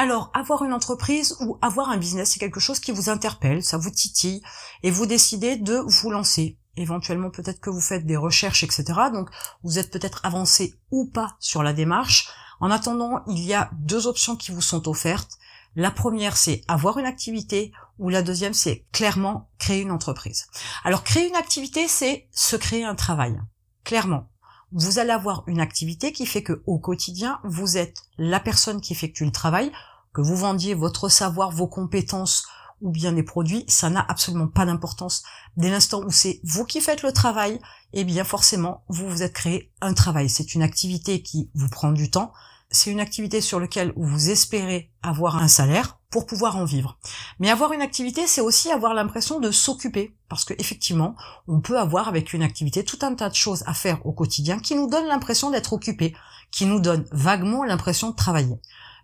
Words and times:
Alors, 0.00 0.30
avoir 0.32 0.62
une 0.62 0.72
entreprise 0.72 1.36
ou 1.40 1.58
avoir 1.60 1.90
un 1.90 1.96
business, 1.96 2.30
c'est 2.30 2.38
quelque 2.38 2.60
chose 2.60 2.78
qui 2.78 2.92
vous 2.92 3.10
interpelle, 3.10 3.64
ça 3.64 3.78
vous 3.78 3.90
titille, 3.90 4.40
et 4.84 4.92
vous 4.92 5.06
décidez 5.06 5.56
de 5.56 5.82
vous 5.84 6.12
lancer. 6.12 6.56
Éventuellement, 6.76 7.30
peut-être 7.30 7.58
que 7.58 7.68
vous 7.68 7.80
faites 7.80 8.06
des 8.06 8.16
recherches, 8.16 8.62
etc. 8.62 8.84
Donc, 9.12 9.28
vous 9.64 9.80
êtes 9.80 9.90
peut-être 9.90 10.20
avancé 10.22 10.76
ou 10.92 11.06
pas 11.06 11.36
sur 11.40 11.64
la 11.64 11.72
démarche. 11.72 12.28
En 12.60 12.70
attendant, 12.70 13.24
il 13.26 13.40
y 13.40 13.54
a 13.54 13.70
deux 13.72 14.06
options 14.06 14.36
qui 14.36 14.52
vous 14.52 14.62
sont 14.62 14.86
offertes. 14.86 15.32
La 15.74 15.90
première, 15.90 16.36
c'est 16.36 16.62
avoir 16.68 16.98
une 16.98 17.04
activité, 17.04 17.72
ou 17.98 18.08
la 18.08 18.22
deuxième, 18.22 18.54
c'est 18.54 18.86
clairement 18.92 19.50
créer 19.58 19.82
une 19.82 19.90
entreprise. 19.90 20.46
Alors, 20.84 21.02
créer 21.02 21.28
une 21.28 21.34
activité, 21.34 21.88
c'est 21.88 22.28
se 22.30 22.54
créer 22.54 22.84
un 22.84 22.94
travail. 22.94 23.36
Clairement. 23.82 24.30
Vous 24.70 24.98
allez 24.98 25.12
avoir 25.12 25.44
une 25.46 25.60
activité 25.60 26.12
qui 26.12 26.26
fait 26.26 26.42
que 26.42 26.62
au 26.66 26.78
quotidien, 26.78 27.40
vous 27.42 27.78
êtes 27.78 27.96
la 28.18 28.38
personne 28.38 28.82
qui 28.82 28.92
effectue 28.92 29.24
le 29.24 29.32
travail, 29.32 29.72
que 30.18 30.22
vous 30.22 30.34
vendiez 30.34 30.74
votre 30.74 31.08
savoir, 31.08 31.52
vos 31.52 31.68
compétences 31.68 32.44
ou 32.80 32.90
bien 32.90 33.12
des 33.12 33.22
produits, 33.22 33.64
ça 33.68 33.88
n'a 33.88 34.04
absolument 34.08 34.48
pas 34.48 34.66
d'importance. 34.66 35.22
Dès 35.56 35.70
l'instant 35.70 36.02
où 36.02 36.10
c'est 36.10 36.40
vous 36.42 36.64
qui 36.64 36.80
faites 36.80 37.04
le 37.04 37.12
travail, 37.12 37.60
eh 37.92 38.02
bien 38.02 38.24
forcément, 38.24 38.82
vous 38.88 39.08
vous 39.08 39.22
êtes 39.22 39.32
créé 39.32 39.70
un 39.80 39.94
travail. 39.94 40.28
C'est 40.28 40.56
une 40.56 40.62
activité 40.62 41.22
qui 41.22 41.50
vous 41.54 41.68
prend 41.68 41.92
du 41.92 42.10
temps, 42.10 42.32
c'est 42.68 42.90
une 42.90 42.98
activité 42.98 43.40
sur 43.40 43.60
laquelle 43.60 43.92
vous 43.96 44.28
espérez 44.28 44.90
avoir 45.04 45.36
un 45.36 45.46
salaire 45.46 46.00
pour 46.10 46.26
pouvoir 46.26 46.56
en 46.56 46.64
vivre. 46.64 46.98
Mais 47.38 47.50
avoir 47.50 47.72
une 47.72 47.82
activité, 47.82 48.26
c'est 48.26 48.40
aussi 48.40 48.72
avoir 48.72 48.94
l'impression 48.94 49.38
de 49.38 49.52
s'occuper, 49.52 50.16
parce 50.28 50.44
que 50.44 50.54
effectivement, 50.58 51.14
on 51.46 51.60
peut 51.60 51.78
avoir 51.78 52.08
avec 52.08 52.32
une 52.32 52.42
activité 52.42 52.84
tout 52.84 52.98
un 53.02 53.14
tas 53.14 53.28
de 53.28 53.36
choses 53.36 53.62
à 53.66 53.74
faire 53.74 54.04
au 54.04 54.12
quotidien 54.12 54.58
qui 54.58 54.74
nous 54.74 54.88
donnent 54.88 55.06
l'impression 55.06 55.50
d'être 55.50 55.74
occupé, 55.74 56.16
qui 56.50 56.66
nous 56.66 56.80
donnent 56.80 57.06
vaguement 57.12 57.62
l'impression 57.62 58.10
de 58.10 58.16
travailler. 58.16 58.56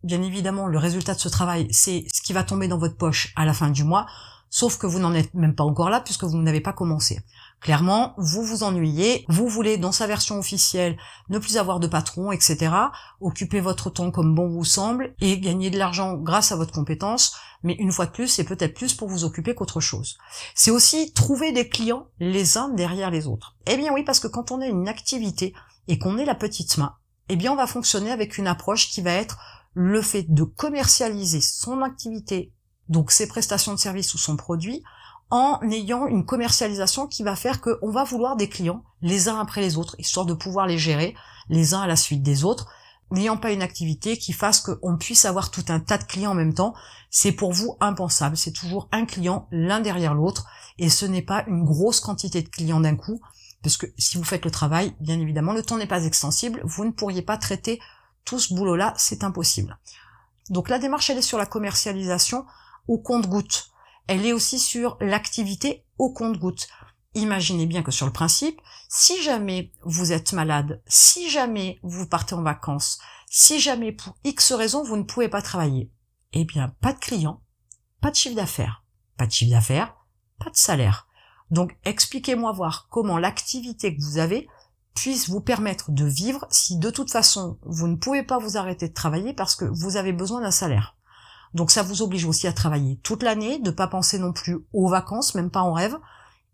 Bien 0.05 0.21
évidemment, 0.21 0.67
le 0.67 0.77
résultat 0.77 1.15
de 1.15 1.19
ce 1.19 1.31
travail, 1.31 1.67
c'est 1.71 2.05
ce 2.13 2.21
qui 2.21 2.35
va 2.35 2.45
tomber 2.45 2.69
dans 2.69 2.77
votre 2.77 2.99
poche 2.99 3.33
à 3.37 3.47
la 3.47 3.55
fin 3.55 3.71
du 3.71 3.85
mois, 3.85 4.05
sauf 4.51 4.77
que 4.77 4.87
vous 4.87 4.99
n'en 4.99 5.15
êtes 5.15 5.33
même 5.33 5.55
pas 5.55 5.65
encore 5.65 5.89
là 5.89 6.03
puisque 6.03 6.25
vous 6.25 6.37
n'avez 6.37 6.61
pas 6.61 6.75
commencé. 6.75 7.23
Clairement, 7.63 8.13
vous 8.19 8.43
vous 8.43 8.65
ennuyez, 8.65 9.25
vous 9.31 9.49
voulez, 9.49 9.79
dans 9.79 9.93
sa 9.93 10.07
version 10.07 10.39
officielle, 10.39 10.99
ne 11.31 11.39
plus 11.39 11.57
avoir 11.57 11.81
de 11.81 11.87
patron, 11.87 12.33
etc., 12.33 12.71
occuper 13.23 13.61
votre 13.61 13.89
temps 13.89 14.11
comme 14.11 14.35
bon 14.35 14.47
vous 14.47 14.67
semble, 14.67 15.15
et 15.23 15.41
gagner 15.41 15.71
de 15.71 15.79
l'argent 15.79 16.13
grâce 16.13 16.53
à 16.53 16.57
votre 16.57 16.75
compétence, 16.75 17.35
mais 17.63 17.73
une 17.79 17.91
fois 17.91 18.05
de 18.05 18.11
plus, 18.11 18.29
c'est 18.29 18.45
peut-être 18.45 18.75
plus 18.75 18.93
pour 18.93 19.09
vous 19.09 19.25
occuper 19.25 19.55
qu'autre 19.55 19.81
chose. 19.81 20.19
C'est 20.55 20.71
aussi 20.71 21.15
trouver 21.15 21.53
des 21.53 21.71
clients 21.71 22.09
les 22.21 22.59
uns 22.59 22.69
derrière 22.69 23.11
les 23.11 23.27
autres. 23.27 23.57
Eh 23.67 23.79
bien 23.79 23.91
oui, 23.95 24.05
parce 24.05 24.21
que 24.21 24.29
quand 24.29 24.53
on 24.53 24.61
a 24.61 24.67
une 24.67 24.87
activité 24.87 25.55
et 25.89 25.99
qu'on 25.99 26.19
est 26.19 26.27
la 26.27 26.35
petite 26.35 26.77
main, 26.77 26.95
eh 27.31 27.37
bien 27.37 27.53
on 27.53 27.57
va 27.57 27.67
fonctionner 27.67 28.11
avec 28.11 28.37
une 28.37 28.47
approche 28.47 28.91
qui 28.91 29.01
va 29.01 29.13
être 29.13 29.39
le 29.75 30.01
fait 30.03 30.33
de 30.33 30.45
commercialiser 30.45 31.41
son 31.41 31.83
activité, 31.83 32.53
donc 32.89 33.11
ses 33.11 33.27
prestations 33.27 33.75
de 33.75 33.79
service 33.79 34.15
ou 34.15 34.19
son 34.19 34.37
produit, 34.37 34.83
en 35.31 35.59
ayant 35.71 36.07
une 36.07 36.25
commercialisation 36.25 37.07
qui 37.07 37.23
va 37.23 37.35
faire 37.35 37.61
qu'on 37.61 37.91
va 37.91 38.05
vouloir 38.05 38.37
des 38.37 38.49
clients 38.49 38.85
les 39.03 39.29
uns 39.29 39.41
après 39.41 39.61
les 39.61 39.77
autres, 39.77 39.97
histoire 39.99 40.27
de 40.27 40.35
pouvoir 40.35 40.67
les 40.67 40.79
gérer 40.79 41.15
les 41.49 41.75
uns 41.75 41.81
à 41.81 41.87
la 41.87 41.97
suite 41.97 42.23
des 42.23 42.45
autres, 42.45 42.69
n'ayant 43.11 43.37
pas 43.37 43.53
une 43.53 43.63
activité 43.63 44.17
qui 44.17 44.33
fasse 44.33 44.61
qu'on 44.61 44.97
puisse 44.97 45.25
avoir 45.25 45.51
tout 45.51 45.65
un 45.69 45.81
tas 45.81 45.99
de 45.99 46.05
clients 46.05 46.33
en 46.33 46.35
même 46.35 46.55
temps, 46.55 46.75
c'est 47.11 47.33
pour 47.33 47.53
vous 47.53 47.77
impensable. 47.81 48.37
C'est 48.37 48.53
toujours 48.53 48.89
un 48.93 49.07
client 49.07 49.49
l'un 49.51 49.81
derrière 49.81 50.15
l'autre, 50.15 50.47
et 50.79 50.89
ce 50.89 51.07
n'est 51.07 51.23
pas 51.23 51.45
une 51.47 51.65
grosse 51.65 52.01
quantité 52.01 52.43
de 52.43 52.49
clients 52.49 52.81
d'un 52.81 52.97
coup, 52.97 53.21
parce 53.63 53.77
que 53.77 53.87
si 53.99 54.19
vous 54.19 54.25
faites 54.25 54.45
le 54.45 54.51
travail, 54.51 54.95
bien 55.01 55.19
évidemment, 55.19 55.53
le 55.53 55.63
temps 55.63 55.79
n'est 55.79 55.87
pas 55.87 56.05
extensible, 56.05 56.61
vous 56.65 56.85
ne 56.85 56.91
pourriez 56.91 57.23
pas 57.23 57.39
traiter 57.39 57.81
tout 58.25 58.39
ce 58.39 58.55
boulot-là, 58.55 58.95
c'est 58.97 59.25
impossible. 59.25 59.79
Donc 60.51 60.69
la 60.69 60.79
démarche, 60.79 61.11
elle 61.11 61.19
est 61.19 61.23
sur 61.23 61.39
la 61.39 61.47
commercialisation 61.47 62.45
au 62.89 62.99
compte-goutte 62.99 63.75
elle 64.07 64.27
est 64.27 64.33
aussi 64.33 64.59
sur 64.59 64.97
l'activité 65.01 65.85
au 65.99 66.13
compte-goutte. 66.13 66.69
Imaginez 67.15 67.67
bien 67.67 67.83
que 67.83 67.93
sur 67.93 68.07
le 68.07 68.13
principe, 68.13 68.61
si 68.89 69.23
jamais 69.23 69.73
vous 69.83 70.13
êtes 70.13 70.33
malade, 70.33 70.83
si 70.87 71.31
jamais 71.31 71.79
vous 71.83 72.07
partez 72.07 72.35
en 72.35 72.43
vacances, 72.43 72.99
si 73.31 73.61
jamais 73.61 73.93
pour 73.93 74.17
X 74.25 74.53
raison 74.53 74.83
vous 74.85 74.97
ne 74.97 75.05
pouvez 75.05 75.29
pas 75.29 75.43
travailler, 75.43 75.91
eh 76.33 76.45
bien 76.45 76.75
pas 76.81 76.93
de 76.93 76.99
clients, 76.99 77.43
pas 78.01 78.11
de 78.11 78.17
chiffre 78.17 78.37
d'affaires, 78.37 78.85
pas 79.17 79.27
de 79.27 79.33
chiffre 79.33 79.53
d'affaires, 79.53 79.95
pas 80.39 80.51
de 80.51 80.57
salaire. 80.57 81.07
Donc 81.51 81.77
expliquez-moi 81.85 82.53
voir 82.53 82.89
comment 82.91 83.19
l'activité 83.19 83.97
que 83.97 84.03
vous 84.03 84.19
avez 84.19 84.49
puisse 84.95 85.29
vous 85.29 85.41
permettre 85.41 85.91
de 85.91 86.05
vivre 86.05 86.47
si 86.51 86.79
de 86.79 86.91
toute 86.91 87.11
façon 87.11 87.59
vous 87.63 87.89
ne 87.89 87.97
pouvez 87.97 88.23
pas 88.23 88.39
vous 88.39 88.57
arrêter 88.57 88.89
de 88.89 88.95
travailler 88.95 89.33
parce 89.33 89.57
que 89.57 89.65
vous 89.65 89.97
avez 89.97 90.13
besoin 90.13 90.41
d'un 90.41 90.51
salaire. 90.51 90.97
Donc 91.53 91.71
ça 91.71 91.83
vous 91.83 92.03
oblige 92.03 92.25
aussi 92.25 92.47
à 92.47 92.53
travailler 92.53 92.99
toute 93.03 93.23
l'année, 93.23 93.59
de 93.59 93.71
pas 93.71 93.87
penser 93.87 94.19
non 94.19 94.33
plus 94.33 94.59
aux 94.73 94.89
vacances, 94.89 95.35
même 95.35 95.51
pas 95.51 95.63
en 95.63 95.73
rêve, 95.73 95.97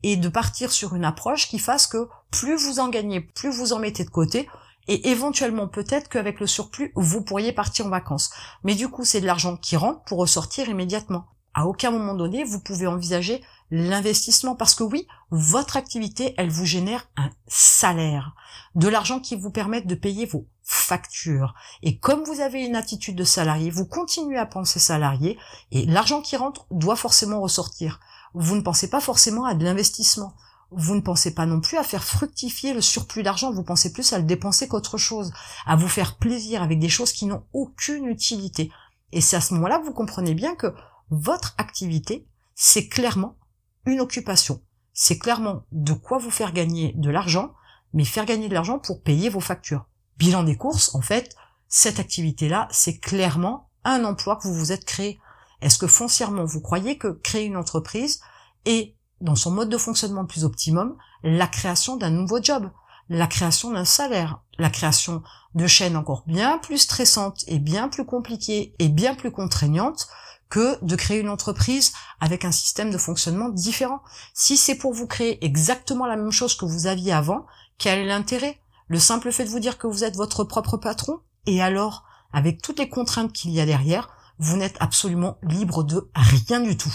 et 0.02 0.16
de 0.16 0.28
partir 0.28 0.72
sur 0.72 0.94
une 0.94 1.04
approche 1.04 1.48
qui 1.48 1.58
fasse 1.58 1.86
que 1.86 2.08
plus 2.30 2.56
vous 2.56 2.80
en 2.80 2.88
gagnez, 2.88 3.20
plus 3.20 3.50
vous 3.50 3.72
en 3.72 3.78
mettez 3.78 4.04
de 4.04 4.10
côté, 4.10 4.48
et 4.88 5.10
éventuellement 5.10 5.68
peut-être 5.68 6.08
qu'avec 6.08 6.40
le 6.40 6.46
surplus, 6.46 6.92
vous 6.96 7.22
pourriez 7.22 7.52
partir 7.52 7.86
en 7.86 7.90
vacances. 7.90 8.30
Mais 8.64 8.74
du 8.74 8.88
coup, 8.88 9.04
c'est 9.04 9.20
de 9.20 9.26
l'argent 9.26 9.56
qui 9.56 9.76
rentre 9.76 10.02
pour 10.04 10.18
ressortir 10.18 10.68
immédiatement. 10.68 11.26
À 11.54 11.66
aucun 11.66 11.90
moment 11.90 12.14
donné, 12.14 12.44
vous 12.44 12.60
pouvez 12.60 12.86
envisager 12.86 13.42
l'investissement 13.70 14.54
parce 14.54 14.74
que 14.74 14.82
oui, 14.82 15.06
votre 15.30 15.76
activité, 15.76 16.34
elle 16.36 16.50
vous 16.50 16.64
génère 16.64 17.08
un 17.16 17.30
salaire, 17.46 18.34
de 18.74 18.88
l'argent 18.88 19.20
qui 19.20 19.36
vous 19.36 19.50
permet 19.50 19.80
de 19.80 19.94
payer 19.94 20.26
vos 20.26 20.46
factures. 20.62 21.54
Et 21.82 21.98
comme 21.98 22.22
vous 22.24 22.40
avez 22.40 22.64
une 22.64 22.76
attitude 22.76 23.16
de 23.16 23.24
salarié, 23.24 23.70
vous 23.70 23.86
continuez 23.86 24.38
à 24.38 24.46
penser 24.46 24.78
salarié 24.78 25.38
et 25.72 25.86
l'argent 25.86 26.20
qui 26.20 26.36
rentre 26.36 26.66
doit 26.70 26.96
forcément 26.96 27.40
ressortir. 27.40 28.00
Vous 28.34 28.56
ne 28.56 28.60
pensez 28.60 28.88
pas 28.88 29.00
forcément 29.00 29.44
à 29.44 29.54
de 29.54 29.64
l'investissement. 29.64 30.34
Vous 30.72 30.94
ne 30.94 31.00
pensez 31.00 31.34
pas 31.34 31.46
non 31.46 31.60
plus 31.60 31.78
à 31.78 31.82
faire 31.82 32.04
fructifier 32.04 32.72
le 32.72 32.80
surplus 32.80 33.24
d'argent, 33.24 33.50
vous 33.50 33.64
pensez 33.64 33.92
plus 33.92 34.12
à 34.12 34.18
le 34.18 34.24
dépenser 34.24 34.68
qu'autre 34.68 34.98
chose, 34.98 35.32
à 35.66 35.74
vous 35.74 35.88
faire 35.88 36.16
plaisir 36.16 36.62
avec 36.62 36.78
des 36.78 36.88
choses 36.88 37.12
qui 37.12 37.26
n'ont 37.26 37.42
aucune 37.52 38.06
utilité. 38.06 38.70
Et 39.10 39.20
c'est 39.20 39.36
à 39.36 39.40
ce 39.40 39.54
moment-là 39.54 39.80
que 39.80 39.86
vous 39.86 39.92
comprenez 39.92 40.34
bien 40.34 40.54
que 40.54 40.72
votre 41.10 41.54
activité, 41.58 42.26
c'est 42.54 42.88
clairement 42.88 43.36
une 43.84 44.00
occupation. 44.00 44.62
C'est 44.92 45.18
clairement 45.18 45.64
de 45.72 45.92
quoi 45.92 46.18
vous 46.18 46.30
faire 46.30 46.52
gagner 46.52 46.92
de 46.96 47.10
l'argent, 47.10 47.52
mais 47.92 48.04
faire 48.04 48.26
gagner 48.26 48.48
de 48.48 48.54
l'argent 48.54 48.78
pour 48.78 49.02
payer 49.02 49.28
vos 49.28 49.40
factures. 49.40 49.86
Bilan 50.18 50.44
des 50.44 50.56
courses, 50.56 50.94
en 50.94 51.00
fait, 51.00 51.34
cette 51.68 51.98
activité-là, 51.98 52.68
c'est 52.70 52.98
clairement 52.98 53.70
un 53.84 54.04
emploi 54.04 54.36
que 54.36 54.46
vous 54.46 54.54
vous 54.54 54.72
êtes 54.72 54.84
créé. 54.84 55.18
Est-ce 55.62 55.78
que 55.78 55.86
foncièrement 55.86 56.44
vous 56.44 56.60
croyez 56.60 56.98
que 56.98 57.08
créer 57.08 57.44
une 57.44 57.56
entreprise 57.56 58.20
est, 58.64 58.96
dans 59.20 59.36
son 59.36 59.50
mode 59.50 59.68
de 59.68 59.78
fonctionnement 59.78 60.26
plus 60.26 60.44
optimum, 60.44 60.96
la 61.22 61.46
création 61.46 61.96
d'un 61.96 62.10
nouveau 62.10 62.42
job, 62.42 62.70
la 63.08 63.26
création 63.26 63.70
d'un 63.70 63.84
salaire, 63.84 64.40
la 64.58 64.70
création 64.70 65.22
de 65.54 65.66
chaînes 65.66 65.96
encore 65.96 66.24
bien 66.26 66.58
plus 66.58 66.78
stressantes 66.78 67.44
et 67.46 67.58
bien 67.58 67.88
plus 67.88 68.04
compliquées 68.04 68.74
et 68.78 68.88
bien 68.88 69.14
plus 69.14 69.32
contraignantes 69.32 70.08
que 70.50 70.84
de 70.84 70.96
créer 70.96 71.20
une 71.20 71.28
entreprise 71.28 71.92
avec 72.20 72.44
un 72.44 72.52
système 72.52 72.90
de 72.90 72.98
fonctionnement 72.98 73.48
différent. 73.48 74.02
Si 74.34 74.56
c'est 74.56 74.74
pour 74.74 74.92
vous 74.92 75.06
créer 75.06 75.42
exactement 75.44 76.06
la 76.06 76.16
même 76.16 76.32
chose 76.32 76.56
que 76.56 76.66
vous 76.66 76.86
aviez 76.86 77.12
avant, 77.12 77.46
quel 77.78 78.00
est 78.00 78.06
l'intérêt? 78.06 78.60
Le 78.88 78.98
simple 78.98 79.30
fait 79.32 79.44
de 79.44 79.50
vous 79.50 79.60
dire 79.60 79.78
que 79.78 79.86
vous 79.86 80.04
êtes 80.04 80.16
votre 80.16 80.44
propre 80.44 80.76
patron 80.76 81.20
Et 81.46 81.62
alors, 81.62 82.04
avec 82.32 82.60
toutes 82.60 82.80
les 82.80 82.88
contraintes 82.88 83.32
qu'il 83.32 83.52
y 83.52 83.60
a 83.60 83.66
derrière, 83.66 84.10
vous 84.38 84.56
n'êtes 84.56 84.76
absolument 84.80 85.38
libre 85.42 85.84
de 85.84 86.10
rien 86.14 86.60
du 86.60 86.76
tout. 86.76 86.94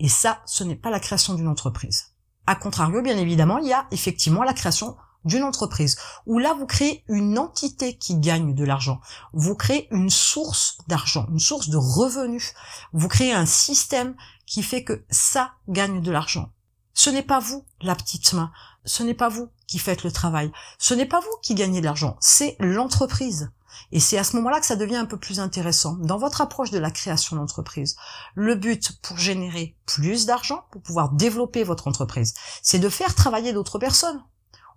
Et 0.00 0.08
ça, 0.08 0.40
ce 0.46 0.64
n'est 0.64 0.74
pas 0.74 0.90
la 0.90 1.00
création 1.00 1.34
d'une 1.34 1.48
entreprise. 1.48 2.14
A 2.46 2.56
contrario, 2.56 3.02
bien 3.02 3.16
évidemment, 3.16 3.58
il 3.58 3.68
y 3.68 3.72
a 3.72 3.86
effectivement 3.90 4.42
la 4.42 4.54
création 4.54 4.96
d'une 5.24 5.42
entreprise, 5.42 5.96
où 6.26 6.38
là 6.38 6.54
vous 6.54 6.66
créez 6.66 7.04
une 7.08 7.38
entité 7.38 7.96
qui 7.96 8.16
gagne 8.16 8.54
de 8.54 8.64
l'argent, 8.64 9.00
vous 9.32 9.54
créez 9.54 9.88
une 9.90 10.10
source 10.10 10.78
d'argent, 10.88 11.26
une 11.30 11.40
source 11.40 11.68
de 11.68 11.76
revenus, 11.76 12.54
vous 12.92 13.08
créez 13.08 13.32
un 13.32 13.46
système 13.46 14.14
qui 14.46 14.62
fait 14.62 14.84
que 14.84 15.04
ça 15.10 15.52
gagne 15.68 16.02
de 16.02 16.10
l'argent. 16.10 16.50
Ce 16.92 17.10
n'est 17.10 17.22
pas 17.22 17.40
vous, 17.40 17.64
la 17.80 17.96
petite 17.96 18.32
main, 18.34 18.52
ce 18.84 19.02
n'est 19.02 19.14
pas 19.14 19.28
vous 19.28 19.48
qui 19.66 19.78
faites 19.78 20.04
le 20.04 20.12
travail, 20.12 20.52
ce 20.78 20.94
n'est 20.94 21.06
pas 21.06 21.20
vous 21.20 21.36
qui 21.42 21.54
gagnez 21.54 21.80
de 21.80 21.86
l'argent, 21.86 22.16
c'est 22.20 22.56
l'entreprise. 22.60 23.50
Et 23.90 24.00
c'est 24.00 24.18
à 24.18 24.24
ce 24.24 24.36
moment-là 24.36 24.60
que 24.60 24.66
ça 24.66 24.76
devient 24.76 24.96
un 24.96 25.06
peu 25.06 25.18
plus 25.18 25.40
intéressant. 25.40 25.94
Dans 25.94 26.18
votre 26.18 26.40
approche 26.40 26.70
de 26.70 26.78
la 26.78 26.90
création 26.90 27.36
d'entreprise, 27.36 27.96
le 28.34 28.54
but 28.54 28.92
pour 29.02 29.18
générer 29.18 29.76
plus 29.86 30.26
d'argent, 30.26 30.64
pour 30.70 30.82
pouvoir 30.82 31.10
développer 31.10 31.64
votre 31.64 31.88
entreprise, 31.88 32.34
c'est 32.62 32.78
de 32.78 32.88
faire 32.88 33.14
travailler 33.14 33.52
d'autres 33.52 33.78
personnes. 33.78 34.22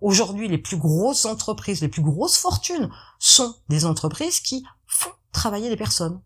Aujourd'hui, 0.01 0.47
les 0.47 0.57
plus 0.57 0.77
grosses 0.77 1.25
entreprises, 1.25 1.81
les 1.81 1.87
plus 1.87 2.01
grosses 2.01 2.37
fortunes 2.37 2.89
sont 3.19 3.55
des 3.69 3.85
entreprises 3.85 4.39
qui 4.39 4.65
font 4.85 5.11
travailler 5.31 5.69
les 5.69 5.77
personnes. 5.77 6.21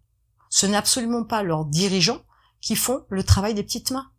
Ce 0.50 0.66
n'est 0.66 0.78
absolument 0.78 1.24
pas 1.24 1.44
leurs 1.44 1.66
dirigeants 1.66 2.22
qui 2.60 2.76
font 2.76 3.06
le 3.10 3.24
travail 3.24 3.54
des 3.54 3.64
petites 3.64 3.92
mains. 3.92 4.12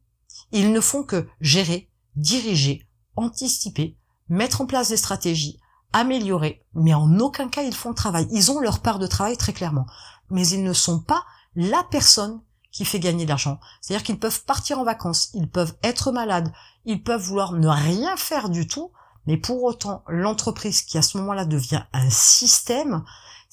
Ils 0.53 0.73
ne 0.73 0.81
font 0.81 1.05
que 1.05 1.29
gérer, 1.41 1.91
diriger, 2.17 2.89
anticiper, 3.17 3.97
mettre 4.29 4.63
en 4.63 4.67
place 4.67 4.89
des 4.89 4.97
stratégies, 4.97 5.61
améliorer, 5.93 6.65
mais 6.75 6.95
en 6.95 7.19
aucun 7.21 7.49
cas 7.49 7.63
ils 7.63 7.75
font 7.75 7.91
le 7.91 7.95
travail. 7.95 8.27
Ils 8.31 8.51
ont 8.51 8.61
leur 8.61 8.81
part 8.81 8.99
de 8.99 9.07
travail 9.07 9.37
très 9.37 9.53
clairement, 9.53 9.87
mais 10.31 10.47
ils 10.49 10.65
ne 10.65 10.73
sont 10.73 11.01
pas 11.01 11.23
la 11.55 11.85
personne 11.91 12.41
qui 12.71 12.87
fait 12.87 13.01
gagner 13.01 13.25
de 13.25 13.29
l'argent. 13.29 13.61
C'est-à-dire 13.81 14.05
qu'ils 14.05 14.19
peuvent 14.19 14.45
partir 14.45 14.79
en 14.79 14.85
vacances, 14.85 15.31
ils 15.35 15.51
peuvent 15.51 15.77
être 15.83 16.11
malades, 16.11 16.53
ils 16.87 17.03
peuvent 17.03 17.21
vouloir 17.21 17.53
ne 17.53 17.69
rien 17.69 18.17
faire 18.17 18.49
du 18.49 18.67
tout, 18.67 18.91
mais 19.27 19.37
pour 19.37 19.63
autant, 19.63 20.05
l'entreprise 20.09 20.83
qui 20.83 20.99
à 20.99 21.03
ce 21.03 21.19
moment-là 21.19 21.45
devient 21.45 21.85
un 21.93 22.11
système, 22.11 23.05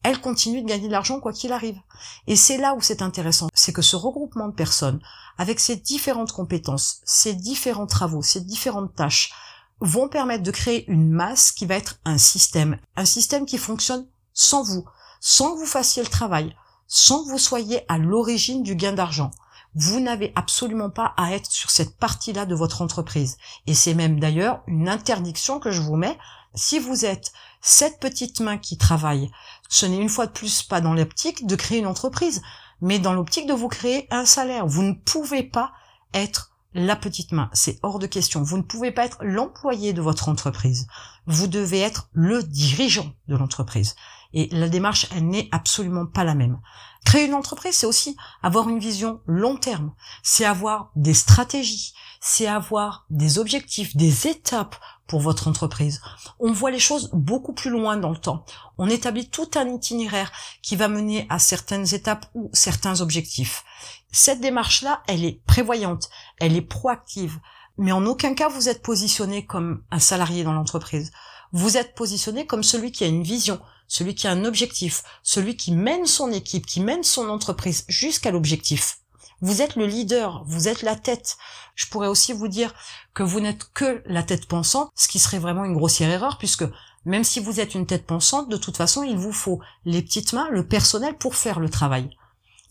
elle 0.04 0.22
continue 0.22 0.62
de 0.62 0.68
gagner 0.68 0.88
de 0.88 0.94
l'argent 0.94 1.20
quoi 1.20 1.34
qu'il 1.34 1.52
arrive. 1.52 1.80
Et 2.28 2.36
c'est 2.36 2.58
là 2.58 2.74
où 2.74 2.82
c'est 2.82 3.02
intéressant, 3.02 3.50
c'est 3.54 3.74
que 3.74 3.82
ce 3.82 3.96
regroupement 3.96 4.48
de 4.48 4.54
personnes, 4.54 5.02
avec 5.38 5.60
ces 5.60 5.76
différentes 5.76 6.32
compétences, 6.32 7.02
ces 7.06 7.34
différents 7.34 7.88
travaux, 7.88 8.22
ces 8.22 8.42
différentes 8.42 8.96
tâches, 8.96 9.34
vont 9.82 10.10
permettre 10.10 10.44
de 10.44 10.52
créer 10.52 10.90
une 10.90 11.10
masse 11.10 11.52
qui 11.52 11.66
va 11.66 11.76
être 11.76 12.00
un 12.06 12.18
système, 12.18 12.78
un 12.96 13.06
système 13.06 13.46
qui 13.46 13.58
fonctionne 13.58 14.08
sans 14.34 14.64
vous, 14.64 14.86
sans 15.22 15.54
que 15.54 15.60
vous 15.60 15.66
fassiez 15.66 16.04
le 16.04 16.10
travail, 16.10 16.56
sans 16.88 17.24
que 17.24 17.30
vous 17.30 17.38
soyez 17.38 17.82
à 17.88 17.98
l'origine 17.98 18.64
du 18.64 18.76
gain 18.76 18.94
d'argent. 18.94 19.32
Vous 19.76 20.00
n'avez 20.00 20.34
absolument 20.36 20.90
pas 20.90 21.14
à 21.18 21.34
être 21.34 21.52
sur 21.52 21.70
cette 21.70 21.98
partie-là 21.98 22.46
de 22.46 22.56
votre 22.56 22.82
entreprise. 22.82 23.38
Et 23.68 23.74
c'est 23.74 23.94
même 23.94 24.20
d'ailleurs 24.20 24.62
une 24.68 24.90
interdiction 24.90 25.60
que 25.60 25.72
je 25.72 25.82
vous 25.82 25.96
mets. 25.96 26.18
Si 26.56 26.80
vous 26.80 27.06
êtes 27.06 27.32
cette 27.62 28.00
petite 28.00 28.40
main 28.40 28.58
qui 28.58 28.78
travaille, 28.78 29.30
ce 29.70 29.86
n'est 29.86 29.98
une 29.98 30.10
fois 30.10 30.26
de 30.26 30.32
plus 30.32 30.64
pas 30.64 30.82
dans 30.82 30.94
l'optique 30.94 31.46
de 31.46 31.56
créer 31.56 31.80
une 31.80 31.88
entreprise, 31.88 32.42
mais 32.82 32.98
dans 32.98 33.14
l'optique 33.14 33.48
de 33.48 33.54
vous 33.54 33.68
créer 33.68 34.08
un 34.10 34.26
salaire. 34.26 34.66
Vous 34.66 34.84
ne 34.84 34.94
pouvez 34.94 35.44
pas 35.44 35.72
être 36.14 36.52
la 36.74 36.96
petite 36.96 37.32
main. 37.32 37.50
C'est 37.54 37.80
hors 37.84 38.00
de 38.00 38.08
question. 38.08 38.42
Vous 38.42 38.58
ne 38.58 38.64
pouvez 38.64 38.92
pas 38.92 39.06
être 39.06 39.18
l'employé 39.22 39.94
de 39.94 40.02
votre 40.02 40.30
entreprise. 40.30 40.88
Vous 41.26 41.48
devez 41.48 41.80
être 41.80 42.10
le 42.14 42.44
dirigeant 42.44 43.12
de 43.28 43.36
l'entreprise. 43.36 43.96
Et 44.34 44.48
la 44.52 44.70
démarche, 44.70 45.08
elle 45.16 45.28
n'est 45.28 45.50
absolument 45.52 46.06
pas 46.06 46.24
la 46.24 46.36
même. 46.36 46.60
Créer 47.06 47.26
une 47.26 47.34
entreprise, 47.34 47.76
c'est 47.76 47.88
aussi 47.88 48.16
avoir 48.44 48.70
une 48.70 48.80
vision 48.80 49.22
long 49.26 49.58
terme. 49.58 49.94
C'est 50.22 50.46
avoir 50.46 50.92
des 50.96 51.14
stratégies. 51.14 51.94
C'est 52.22 52.48
avoir 52.48 53.06
des 53.10 53.40
objectifs, 53.40 53.96
des 53.96 54.28
étapes 54.28 54.76
pour 55.08 55.20
votre 55.22 55.48
entreprise. 55.48 56.02
On 56.40 56.52
voit 56.52 56.70
les 56.70 56.80
choses 56.80 57.10
beaucoup 57.14 57.54
plus 57.54 57.72
loin 57.72 57.98
dans 57.98 58.12
le 58.12 58.18
temps. 58.18 58.46
On 58.78 58.88
établit 58.88 59.30
tout 59.30 59.50
un 59.56 59.68
itinéraire 59.68 60.32
qui 60.62 60.76
va 60.76 60.88
mener 60.88 61.26
à 61.30 61.40
certaines 61.40 61.94
étapes 61.96 62.28
ou 62.36 62.52
certains 62.54 63.02
objectifs. 63.02 63.64
Cette 64.12 64.42
démarche-là, 64.42 65.02
elle 65.08 65.26
est 65.26 65.42
prévoyante, 65.48 66.10
elle 66.40 66.56
est 66.56 66.62
proactive, 66.62 67.40
mais 67.78 67.92
en 67.92 68.06
aucun 68.06 68.36
cas 68.36 68.50
vous 68.50 68.70
êtes 68.70 68.84
positionné 68.84 69.46
comme 69.46 69.84
un 69.90 70.00
salarié 70.00 70.44
dans 70.44 70.54
l'entreprise. 70.54 71.12
Vous 71.52 71.78
êtes 71.78 71.96
positionné 71.96 72.46
comme 72.46 72.64
celui 72.64 72.92
qui 72.92 73.04
a 73.04 73.08
une 73.08 73.24
vision, 73.24 73.60
celui 73.90 74.16
qui 74.16 74.28
a 74.28 74.32
un 74.32 74.46
objectif, 74.46 75.04
celui 75.24 75.58
qui 75.58 75.74
mène 75.74 76.06
son 76.06 76.32
équipe, 76.32 76.66
qui 76.66 76.80
mène 76.80 77.04
son 77.04 77.28
entreprise 77.28 77.84
jusqu'à 77.90 78.32
l'objectif. 78.32 79.00
Vous 79.42 79.62
êtes 79.62 79.76
le 79.76 79.86
leader, 79.86 80.44
vous 80.46 80.68
êtes 80.68 80.82
la 80.82 80.96
tête. 80.96 81.38
Je 81.76 81.88
pourrais 81.88 82.08
aussi 82.08 82.32
vous 82.32 82.48
dire 82.48 82.74
que 83.14 83.24
vous 83.24 83.40
n'êtes 83.40 83.72
que 83.74 84.02
la 84.06 84.24
tête 84.24 84.48
pensante, 84.48 84.92
ce 84.96 85.08
qui 85.08 85.20
serait 85.20 85.40
vraiment 85.40 85.66
une 85.66 85.76
grossière 85.76 86.10
erreur 86.10 86.38
puisque 86.38 86.66
même 87.06 87.24
si 87.24 87.40
vous 87.40 87.60
êtes 87.60 87.76
une 87.76 87.86
tête 87.86 88.06
pensante, 88.06 88.50
de 88.50 88.58
toute 88.58 88.78
façon, 88.78 89.04
il 89.04 89.18
vous 89.18 89.32
faut 89.32 89.62
les 89.86 90.02
petites 90.02 90.34
mains, 90.34 90.50
le 90.52 90.68
personnel 90.68 91.18
pour 91.18 91.36
faire 91.36 91.60
le 91.60 91.70
travail. 91.70 92.10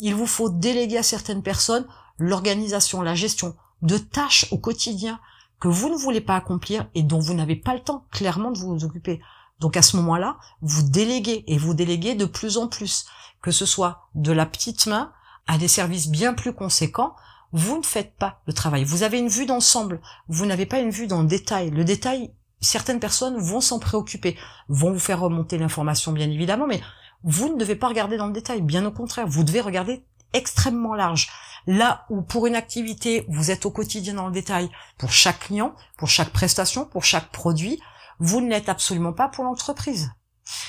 Il 0.00 0.14
vous 0.14 0.26
faut 0.26 0.50
déléguer 0.50 0.98
à 0.98 1.02
certaines 1.02 1.42
personnes 1.42 1.86
l'organisation, 2.18 3.02
la 3.02 3.14
gestion 3.14 3.56
de 3.82 3.96
tâches 3.96 4.46
au 4.50 4.58
quotidien 4.58 5.18
que 5.60 5.68
vous 5.68 5.88
ne 5.88 5.96
voulez 5.96 6.20
pas 6.20 6.36
accomplir 6.36 6.88
et 6.94 7.02
dont 7.02 7.18
vous 7.18 7.34
n'avez 7.34 7.56
pas 7.56 7.74
le 7.74 7.80
temps 7.80 8.04
clairement 8.10 8.50
de 8.50 8.58
vous 8.58 8.84
occuper. 8.84 9.20
Donc 9.60 9.76
à 9.76 9.82
ce 9.82 9.96
moment-là, 9.96 10.36
vous 10.62 10.82
déléguez 10.82 11.44
et 11.46 11.58
vous 11.58 11.74
déléguez 11.74 12.14
de 12.14 12.24
plus 12.24 12.58
en 12.58 12.68
plus, 12.68 13.06
que 13.42 13.50
ce 13.50 13.66
soit 13.66 14.08
de 14.14 14.32
la 14.32 14.46
petite 14.46 14.86
main 14.86 15.12
à 15.46 15.58
des 15.58 15.68
services 15.68 16.08
bien 16.08 16.34
plus 16.34 16.52
conséquents, 16.52 17.14
vous 17.52 17.78
ne 17.78 17.82
faites 17.82 18.14
pas 18.16 18.40
le 18.46 18.52
travail. 18.52 18.84
Vous 18.84 19.02
avez 19.02 19.18
une 19.18 19.28
vue 19.28 19.46
d'ensemble, 19.46 20.00
vous 20.28 20.46
n'avez 20.46 20.66
pas 20.66 20.80
une 20.80 20.90
vue 20.90 21.06
dans 21.06 21.22
le 21.22 21.28
détail. 21.28 21.70
Le 21.70 21.84
détail, 21.84 22.30
certaines 22.60 23.00
personnes 23.00 23.38
vont 23.38 23.60
s'en 23.60 23.78
préoccuper, 23.78 24.36
vont 24.68 24.92
vous 24.92 24.98
faire 24.98 25.20
remonter 25.20 25.56
l'information 25.58 26.12
bien 26.12 26.30
évidemment, 26.30 26.66
mais 26.66 26.82
vous 27.24 27.48
ne 27.48 27.58
devez 27.58 27.74
pas 27.74 27.88
regarder 27.88 28.16
dans 28.16 28.26
le 28.26 28.32
détail, 28.32 28.60
bien 28.60 28.84
au 28.84 28.92
contraire, 28.92 29.26
vous 29.26 29.44
devez 29.44 29.60
regarder 29.60 30.04
extrêmement 30.34 30.94
large. 30.94 31.28
Là 31.66 32.06
où 32.10 32.22
pour 32.22 32.46
une 32.46 32.54
activité, 32.54 33.24
vous 33.28 33.50
êtes 33.50 33.66
au 33.66 33.70
quotidien 33.70 34.14
dans 34.14 34.26
le 34.26 34.32
détail, 34.32 34.70
pour 34.98 35.10
chaque 35.10 35.40
client, 35.40 35.74
pour 35.96 36.08
chaque 36.08 36.30
prestation, 36.30 36.84
pour 36.84 37.04
chaque 37.04 37.30
produit, 37.30 37.80
vous 38.18 38.40
ne 38.40 38.50
l'êtes 38.50 38.68
absolument 38.68 39.12
pas 39.12 39.28
pour 39.28 39.44
l'entreprise. 39.44 40.10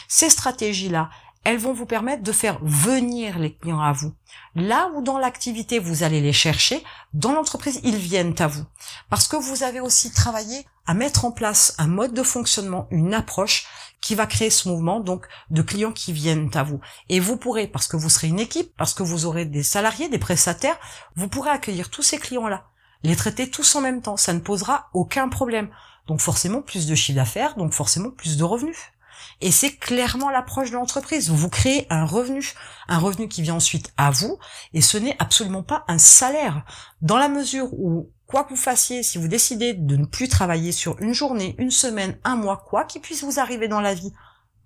Ces 0.07 0.29
stratégies-là, 0.29 1.09
elles 1.45 1.57
vont 1.57 1.73
vous 1.73 1.85
permettre 1.85 2.23
de 2.23 2.31
faire 2.31 2.59
venir 2.61 3.39
les 3.39 3.55
clients 3.55 3.79
à 3.79 3.93
vous. 3.93 4.13
Là 4.55 4.89
où 4.93 5.01
dans 5.01 5.17
l'activité 5.17 5.79
vous 5.79 6.03
allez 6.03 6.21
les 6.21 6.33
chercher, 6.33 6.83
dans 7.13 7.31
l'entreprise 7.31 7.79
ils 7.83 7.95
viennent 7.95 8.35
à 8.39 8.47
vous. 8.47 8.65
Parce 9.09 9.27
que 9.27 9.37
vous 9.37 9.63
avez 9.63 9.79
aussi 9.79 10.11
travaillé 10.11 10.65
à 10.85 10.93
mettre 10.93 11.25
en 11.25 11.31
place 11.31 11.75
un 11.77 11.87
mode 11.87 12.13
de 12.13 12.23
fonctionnement, 12.23 12.87
une 12.91 13.13
approche 13.13 13.67
qui 14.01 14.15
va 14.15 14.25
créer 14.25 14.49
ce 14.49 14.69
mouvement 14.69 14.99
donc 14.99 15.27
de 15.49 15.61
clients 15.61 15.91
qui 15.91 16.13
viennent 16.13 16.49
à 16.53 16.63
vous. 16.63 16.79
Et 17.09 17.19
vous 17.19 17.37
pourrez, 17.37 17.67
parce 17.67 17.87
que 17.87 17.97
vous 17.97 18.09
serez 18.09 18.27
une 18.27 18.39
équipe, 18.39 18.73
parce 18.77 18.93
que 18.93 19.03
vous 19.03 19.25
aurez 19.25 19.45
des 19.45 19.63
salariés, 19.63 20.09
des 20.09 20.19
prestataires, 20.19 20.79
vous 21.15 21.27
pourrez 21.27 21.51
accueillir 21.51 21.89
tous 21.89 22.03
ces 22.03 22.17
clients-là, 22.17 22.65
les 23.03 23.15
traiter 23.15 23.49
tous 23.49 23.75
en 23.75 23.81
même 23.81 24.01
temps. 24.01 24.17
Ça 24.17 24.33
ne 24.33 24.39
posera 24.39 24.89
aucun 24.93 25.29
problème. 25.29 25.69
Donc 26.09 26.21
forcément 26.21 26.63
plus 26.63 26.87
de 26.87 26.95
chiffre 26.95 27.17
d'affaires, 27.17 27.55
donc 27.55 27.71
forcément 27.71 28.09
plus 28.09 28.35
de 28.35 28.43
revenus. 28.43 28.77
Et 29.41 29.51
c'est 29.51 29.75
clairement 29.75 30.31
l'approche 30.31 30.71
de 30.71 30.75
l'entreprise. 30.75 31.29
Vous 31.29 31.49
créez 31.49 31.85
un 31.91 32.03
revenu, 32.03 32.43
un 32.87 32.97
revenu 32.97 33.27
qui 33.27 33.43
vient 33.43 33.53
ensuite 33.53 33.93
à 33.95 34.09
vous, 34.09 34.39
et 34.73 34.81
ce 34.81 34.97
n'est 34.97 35.15
absolument 35.19 35.61
pas 35.61 35.85
un 35.87 35.99
salaire. 35.99 36.65
Dans 37.03 37.19
la 37.19 37.29
mesure 37.29 37.71
où, 37.73 38.09
quoi 38.25 38.43
que 38.43 38.49
vous 38.49 38.55
fassiez, 38.55 39.03
si 39.03 39.19
vous 39.19 39.27
décidez 39.27 39.75
de 39.75 39.97
ne 39.97 40.05
plus 40.05 40.27
travailler 40.27 40.71
sur 40.71 40.99
une 40.99 41.13
journée, 41.13 41.53
une 41.59 41.69
semaine, 41.69 42.17
un 42.23 42.37
mois, 42.37 42.57
quoi 42.57 42.85
qui 42.85 42.99
puisse 42.99 43.23
vous 43.23 43.39
arriver 43.39 43.67
dans 43.67 43.79
la 43.79 43.93
vie, 43.93 44.11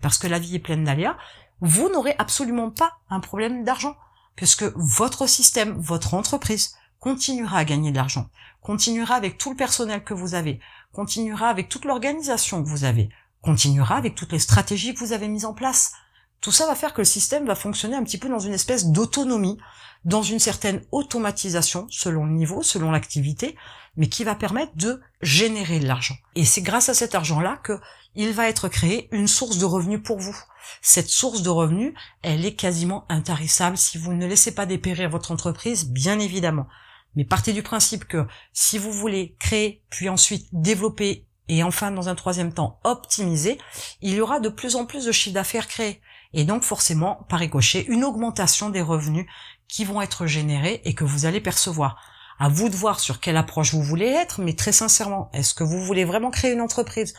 parce 0.01 0.17
que 0.17 0.27
la 0.27 0.39
vie 0.39 0.55
est 0.55 0.59
pleine 0.59 0.85
d'aléas, 0.85 1.17
vous 1.59 1.89
n'aurez 1.89 2.15
absolument 2.19 2.71
pas 2.71 2.93
un 3.09 3.19
problème 3.19 3.65
d'argent, 3.65 3.97
puisque 4.37 4.63
votre 4.75 5.27
système, 5.27 5.73
votre 5.77 6.13
entreprise, 6.13 6.75
continuera 7.03 7.57
à 7.57 7.65
gagner 7.65 7.91
de 7.91 7.97
l'argent, 7.97 8.29
continuera 8.61 9.15
avec 9.15 9.37
tout 9.37 9.49
le 9.49 9.57
personnel 9.57 10.05
que 10.05 10.13
vous 10.13 10.35
avez, 10.35 10.61
continuera 10.93 11.49
avec 11.49 11.67
toute 11.67 11.83
l'organisation 11.83 12.63
que 12.63 12.69
vous 12.69 12.85
avez, 12.85 13.09
continuera 13.41 13.97
avec 13.97 14.15
toutes 14.15 14.31
les 14.31 14.39
stratégies 14.39 14.93
que 14.93 14.99
vous 14.99 15.11
avez 15.11 15.27
mises 15.27 15.43
en 15.43 15.53
place. 15.53 15.91
Tout 16.39 16.53
ça 16.53 16.65
va 16.65 16.75
faire 16.75 16.93
que 16.93 17.01
le 17.01 17.05
système 17.05 17.45
va 17.45 17.55
fonctionner 17.55 17.97
un 17.97 18.05
petit 18.05 18.17
peu 18.17 18.29
dans 18.29 18.39
une 18.39 18.53
espèce 18.53 18.85
d'autonomie, 18.85 19.57
dans 20.05 20.21
une 20.21 20.39
certaine 20.39 20.81
automatisation 20.93 21.87
selon 21.89 22.23
le 22.23 22.31
niveau, 22.31 22.63
selon 22.63 22.89
l'activité, 22.89 23.57
mais 23.97 24.07
qui 24.07 24.23
va 24.23 24.33
permettre 24.33 24.77
de 24.77 25.01
générer 25.21 25.81
de 25.81 25.87
l'argent. 25.87 26.15
Et 26.35 26.45
c'est 26.45 26.61
grâce 26.61 26.87
à 26.87 26.93
cet 26.93 27.15
argent-là 27.15 27.59
que 27.63 27.81
il 28.15 28.31
va 28.31 28.47
être 28.47 28.69
créé 28.69 29.09
une 29.11 29.27
source 29.27 29.57
de 29.57 29.65
revenus 29.65 30.01
pour 30.01 30.19
vous. 30.19 30.37
Cette 30.81 31.09
source 31.09 31.41
de 31.41 31.49
revenus, 31.49 31.93
elle 32.21 32.45
est 32.45 32.55
quasiment 32.55 33.03
intarissable 33.09 33.77
si 33.77 33.97
vous 33.97 34.13
ne 34.13 34.25
laissez 34.25 34.55
pas 34.55 34.65
dépérir 34.65 35.09
votre 35.09 35.31
entreprise, 35.31 35.89
bien 35.89 36.17
évidemment. 36.19 36.67
Mais 37.15 37.25
partez 37.25 37.53
du 37.53 37.63
principe 37.63 38.05
que 38.05 38.25
si 38.53 38.77
vous 38.77 38.91
voulez 38.91 39.35
créer, 39.39 39.83
puis 39.89 40.09
ensuite 40.09 40.47
développer 40.51 41.27
et 41.49 41.63
enfin 41.63 41.91
dans 41.91 42.09
un 42.09 42.15
troisième 42.15 42.53
temps 42.53 42.79
optimiser, 42.83 43.57
il 44.01 44.13
y 44.13 44.21
aura 44.21 44.39
de 44.39 44.49
plus 44.49 44.75
en 44.75 44.85
plus 44.85 45.05
de 45.05 45.11
chiffre 45.11 45.33
d'affaires 45.33 45.67
créé. 45.67 46.01
Et 46.33 46.45
donc 46.45 46.63
forcément, 46.63 47.25
par 47.29 47.39
ricochet, 47.39 47.85
une 47.87 48.03
augmentation 48.03 48.69
des 48.69 48.81
revenus 48.81 49.27
qui 49.67 49.85
vont 49.85 50.01
être 50.01 50.25
générés 50.25 50.81
et 50.85 50.93
que 50.93 51.03
vous 51.03 51.25
allez 51.25 51.41
percevoir. 51.41 52.01
À 52.39 52.49
vous 52.49 52.69
de 52.69 52.75
voir 52.75 52.99
sur 52.99 53.19
quelle 53.19 53.37
approche 53.37 53.73
vous 53.73 53.83
voulez 53.83 54.07
être, 54.07 54.41
mais 54.41 54.53
très 54.53 54.71
sincèrement, 54.71 55.29
est-ce 55.33 55.53
que 55.53 55.63
vous 55.63 55.83
voulez 55.83 56.03
vraiment 56.03 56.31
créer 56.31 56.51
une 56.51 56.61
entreprise 56.61 57.13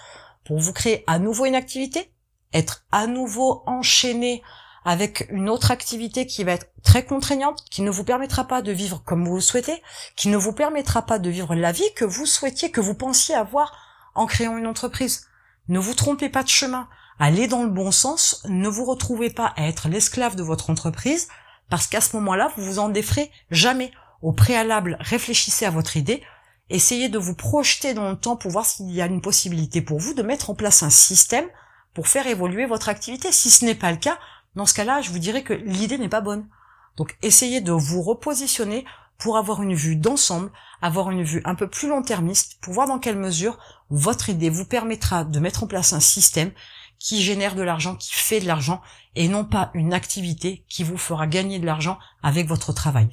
pour 0.45 0.59
vous 0.59 0.73
créer 0.73 1.05
à 1.07 1.19
nouveau 1.19 1.47
une 1.47 1.55
activité? 1.55 2.13
Être 2.53 2.85
à 2.93 3.07
nouveau 3.07 3.63
enchaîné 3.67 4.43
avec 4.85 5.27
une 5.31 5.49
autre 5.49 5.71
activité 5.71 6.27
qui 6.27 6.45
va 6.45 6.53
être 6.53 6.69
très 6.83 7.05
contraignante, 7.05 7.65
qui 7.71 7.83
ne 7.83 7.91
vous 7.91 8.05
permettra 8.05 8.45
pas 8.45 8.63
de 8.63 8.73
vivre 8.73 9.03
comme 9.05 9.27
vous 9.27 9.37
le 9.37 9.41
souhaitez, 9.41 9.83
qui 10.17 10.29
ne 10.29 10.37
vous 10.37 10.53
permettra 10.53 11.03
pas 11.03 11.19
de 11.19 11.31
vivre 11.31 11.55
la 11.55 11.73
vie 11.73 11.93
que 11.97 12.05
vous 12.05 12.27
souhaitiez, 12.27 12.71
que 12.71 12.81
vous 12.81 12.95
pensiez 12.95 13.35
avoir 13.35 13.73
en 14.15 14.27
créant 14.27 14.57
une 14.57 14.67
entreprise. 14.67 15.27
Ne 15.69 15.79
vous 15.79 15.95
trompez 15.95 16.29
pas 16.29 16.43
de 16.43 16.49
chemin. 16.49 16.89
Allez 17.19 17.47
dans 17.47 17.63
le 17.63 17.71
bon 17.71 17.91
sens. 17.91 18.43
Ne 18.49 18.69
vous 18.69 18.85
retrouvez 18.85 19.31
pas 19.31 19.55
à 19.57 19.67
être 19.67 19.89
l'esclave 19.89 20.37
de 20.37 20.43
votre 20.43 20.69
entreprise 20.69 21.29
parce 21.71 21.87
qu'à 21.87 22.01
ce 22.01 22.17
moment-là, 22.17 22.53
vous 22.57 22.65
vous 22.65 22.79
en 22.79 22.89
déferez 22.91 23.31
jamais. 23.51 23.91
Au 24.23 24.33
préalable, 24.33 24.97
réfléchissez 25.01 25.65
à 25.65 25.71
votre 25.71 25.97
idée. 25.97 26.23
Essayez 26.71 27.09
de 27.09 27.19
vous 27.19 27.35
projeter 27.35 27.95
dans 27.95 28.11
le 28.11 28.17
temps 28.17 28.37
pour 28.37 28.51
voir 28.51 28.65
s'il 28.65 28.91
y 28.91 29.03
a 29.03 29.07
une 29.07 29.21
possibilité 29.21 29.83
pour 29.83 29.99
vous 29.99 30.15
de 30.15 30.23
mettre 30.23 30.51
en 30.51 30.55
place 30.55 30.83
un 30.83 30.91
système 30.91 31.47
pour 31.95 32.09
faire 32.09 32.27
évoluer 32.27 32.67
votre 32.67 32.89
activité. 32.89 33.33
Si 33.33 33.51
ce 33.51 33.65
n'est 33.65 33.75
pas 33.75 33.93
le 33.93 33.99
cas, 33.99 34.19
dans 34.55 34.67
ce 34.67 34.75
cas-là, 34.75 35.01
je 35.01 35.11
vous 35.11 35.19
dirais 35.19 35.43
que 35.43 35.55
l'idée 35.55 35.99
n'est 35.99 36.09
pas 36.09 36.21
bonne. 36.21 36.49
Donc 36.97 37.17
essayez 37.23 37.61
de 37.61 37.73
vous 37.73 38.03
repositionner 38.03 38.85
pour 39.19 39.37
avoir 39.37 39.63
une 39.63 39.75
vue 39.75 39.97
d'ensemble, 39.97 40.51
avoir 40.83 41.11
une 41.11 41.23
vue 41.23 41.43
un 41.45 41.55
peu 41.55 41.69
plus 41.69 41.89
long-termiste, 41.89 42.59
pour 42.61 42.75
voir 42.75 42.87
dans 42.87 42.99
quelle 42.99 43.19
mesure 43.19 43.59
votre 43.91 44.29
idée 44.29 44.51
vous 44.51 44.65
permettra 44.65 45.25
de 45.25 45.41
mettre 45.41 45.65
en 45.65 45.67
place 45.67 45.93
un 45.93 46.01
système 46.01 46.53
qui 46.99 47.23
génère 47.23 47.55
de 47.55 47.63
l'argent, 47.63 47.97
qui 47.97 48.13
fait 48.13 48.41
de 48.41 48.47
l'argent, 48.47 48.81
et 49.15 49.29
non 49.29 49.45
pas 49.45 49.71
une 49.75 49.93
activité 49.93 50.65
qui 50.69 50.85
vous 50.85 50.97
fera 50.97 51.27
gagner 51.27 51.59
de 51.59 51.67
l'argent 51.67 51.99
avec 52.23 52.49
votre 52.49 52.73
travail. 52.73 53.09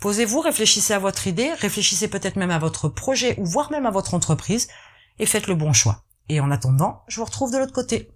Posez-vous, 0.00 0.40
réfléchissez 0.40 0.94
à 0.94 0.98
votre 0.98 1.26
idée, 1.26 1.52
réfléchissez 1.54 2.08
peut-être 2.08 2.36
même 2.36 2.50
à 2.50 2.58
votre 2.58 2.88
projet 2.88 3.34
ou 3.38 3.46
voire 3.46 3.70
même 3.70 3.86
à 3.86 3.90
votre 3.90 4.14
entreprise, 4.14 4.68
et 5.18 5.26
faites 5.26 5.46
le 5.46 5.54
bon 5.54 5.72
choix. 5.72 6.04
Et 6.28 6.40
en 6.40 6.50
attendant, 6.50 7.02
je 7.08 7.16
vous 7.16 7.24
retrouve 7.24 7.52
de 7.52 7.58
l'autre 7.58 7.72
côté. 7.72 8.10